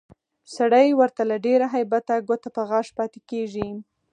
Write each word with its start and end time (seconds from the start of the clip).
سړی 0.55 0.87
ورته 0.99 1.21
له 1.31 1.37
ډېره 1.45 1.67
هیبته 1.75 2.15
ګوته 2.27 2.49
په 2.55 2.61
غاښ 2.69 2.87
پاتې 2.97 3.19
کېږي 3.29 3.69